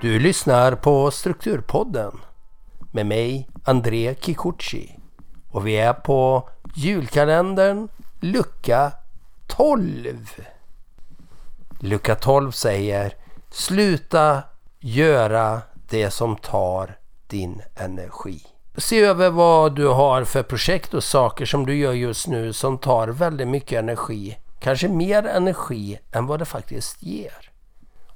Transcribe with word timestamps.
Du 0.00 0.18
lyssnar 0.18 0.74
på 0.74 1.10
Strukturpodden 1.10 2.20
med 2.92 3.06
mig 3.06 3.48
André 3.64 4.14
Kikuchi 4.20 4.98
och 5.50 5.66
vi 5.66 5.76
är 5.76 5.92
på 5.92 6.48
julkalendern 6.74 7.88
lucka 8.20 8.92
12. 9.46 10.40
Lucka 11.80 12.14
12 12.14 12.50
säger 12.50 13.14
Sluta 13.50 14.42
göra 14.78 15.60
det 15.88 16.10
som 16.10 16.36
tar 16.36 16.98
din 17.26 17.62
energi. 17.74 18.42
Se 18.76 19.00
över 19.00 19.30
vad 19.30 19.76
du 19.76 19.86
har 19.86 20.24
för 20.24 20.42
projekt 20.42 20.94
och 20.94 21.04
saker 21.04 21.46
som 21.46 21.66
du 21.66 21.76
gör 21.76 21.92
just 21.92 22.26
nu 22.26 22.52
som 22.52 22.78
tar 22.78 23.08
väldigt 23.08 23.48
mycket 23.48 23.78
energi. 23.78 24.38
Kanske 24.60 24.88
mer 24.88 25.26
energi 25.26 25.98
än 26.12 26.26
vad 26.26 26.38
det 26.38 26.44
faktiskt 26.44 27.02
ger. 27.02 27.49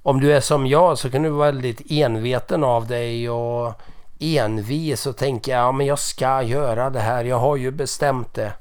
Om 0.06 0.20
du 0.20 0.32
är 0.32 0.40
som 0.40 0.66
jag 0.66 0.98
så 0.98 1.10
kan 1.10 1.22
du 1.22 1.28
vara 1.28 1.52
väldigt 1.52 1.90
enveten 1.90 2.64
av 2.64 2.86
dig 2.86 3.30
och 3.30 3.72
envis 4.20 5.06
och 5.06 5.16
tänka 5.16 5.50
ja 5.50 5.72
men 5.72 5.86
jag 5.86 5.98
ska 5.98 6.42
göra 6.42 6.90
det 6.90 7.00
här, 7.00 7.24
jag 7.24 7.38
har 7.38 7.56
ju 7.56 7.70
bestämt 7.70 8.34
det. 8.34 8.52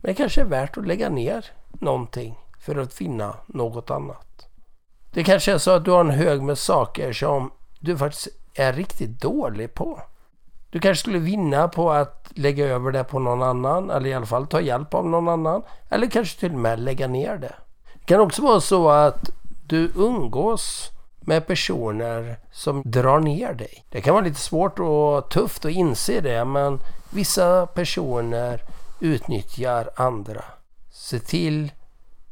Men 0.00 0.10
det 0.10 0.14
kanske 0.14 0.40
är 0.40 0.44
värt 0.44 0.76
att 0.76 0.86
lägga 0.86 1.08
ner 1.08 1.44
någonting 1.72 2.38
för 2.60 2.76
att 2.76 2.94
finna 2.94 3.34
något 3.46 3.90
annat. 3.90 4.48
Det 5.12 5.24
kanske 5.24 5.52
är 5.52 5.58
så 5.58 5.70
att 5.70 5.84
du 5.84 5.90
har 5.90 6.00
en 6.00 6.10
hög 6.10 6.42
med 6.42 6.58
saker 6.58 7.12
som 7.12 7.50
du 7.80 7.96
faktiskt 7.98 8.28
är 8.54 8.72
riktigt 8.72 9.20
dålig 9.20 9.74
på. 9.74 10.02
Du 10.70 10.80
kanske 10.80 11.00
skulle 11.00 11.18
vinna 11.18 11.68
på 11.68 11.90
att 11.90 12.30
lägga 12.34 12.66
över 12.66 12.92
det 12.92 13.04
på 13.04 13.18
någon 13.18 13.42
annan 13.42 13.90
eller 13.90 14.10
i 14.10 14.14
alla 14.14 14.26
fall 14.26 14.46
ta 14.46 14.60
hjälp 14.60 14.94
av 14.94 15.06
någon 15.06 15.28
annan. 15.28 15.62
Eller 15.88 16.06
kanske 16.06 16.40
till 16.40 16.52
och 16.52 16.60
med 16.60 16.80
lägga 16.80 17.08
ner 17.08 17.36
det. 17.36 17.54
Det 17.94 18.04
kan 18.06 18.20
också 18.20 18.42
vara 18.42 18.60
så 18.60 18.90
att 18.90 19.30
du 19.68 19.92
umgås 19.94 20.90
med 21.20 21.46
personer 21.46 22.36
som 22.52 22.82
drar 22.84 23.20
ner 23.20 23.54
dig. 23.54 23.84
Det 23.90 24.00
kan 24.00 24.14
vara 24.14 24.24
lite 24.24 24.40
svårt 24.40 24.78
och 24.78 25.30
tufft 25.30 25.64
att 25.64 25.70
inse 25.70 26.20
det 26.20 26.44
men 26.44 26.80
vissa 27.10 27.66
personer 27.66 28.62
utnyttjar 29.00 29.90
andra. 29.96 30.44
Se 30.90 31.18
till 31.18 31.72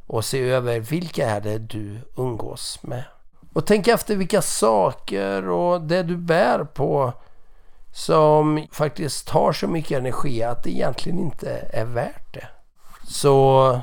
och 0.07 0.25
se 0.25 0.49
över 0.49 0.79
vilka 0.79 1.29
är 1.29 1.41
det 1.41 1.57
du 1.57 1.99
umgås 2.17 2.79
med. 2.81 3.03
Och 3.53 3.65
tänk 3.65 3.87
efter 3.87 4.15
vilka 4.15 4.41
saker 4.41 5.49
och 5.49 5.81
det 5.81 6.03
du 6.03 6.17
bär 6.17 6.63
på 6.63 7.13
som 7.93 8.67
faktiskt 8.71 9.27
tar 9.27 9.51
så 9.51 9.67
mycket 9.67 9.97
energi 9.97 10.43
att 10.43 10.63
det 10.63 10.69
egentligen 10.69 11.19
inte 11.19 11.69
är 11.73 11.85
värt 11.85 12.33
det. 12.33 12.47
Så 13.07 13.81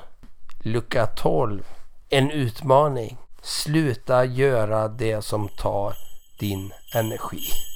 lucka 0.63 1.07
12. 1.07 1.63
En 2.09 2.31
utmaning. 2.31 3.17
Sluta 3.47 4.25
göra 4.25 4.89
det 4.89 5.23
som 5.23 5.49
tar 5.49 5.95
din 6.39 6.73
energi. 6.95 7.74